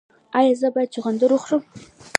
[0.39, 1.63] ایا زه باید چغندر وخورم؟